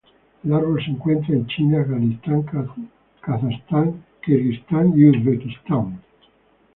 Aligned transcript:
El 0.43 0.51
árbol 0.53 0.83
se 0.83 0.89
encuentra 0.89 1.35
en 1.35 1.45
China, 1.45 1.81
Afganistán, 1.81 2.41
Kazajstán, 3.21 4.03
Kirguistán 4.25 4.97
y 4.97 5.05
Uzbekistán. 5.07 6.01